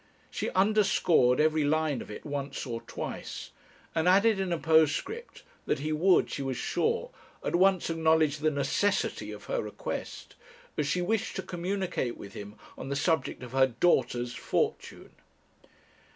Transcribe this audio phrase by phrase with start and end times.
[0.31, 3.51] She underscored every line of it once or twice,
[3.93, 7.11] and added, in a postscript, that he would, she was sure,
[7.43, 10.33] at once acknowledge the NECESSITY of her request,
[10.75, 15.11] as she wished to communicate with him on the subject of her DAUGHTER'S FORTUNE.